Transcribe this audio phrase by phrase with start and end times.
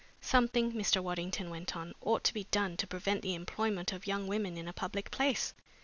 [0.19, 0.99] "Something," Mr.
[0.99, 4.67] Waddington went on, "ought to be done to prevent the employment of young women in
[4.67, 5.53] a public place.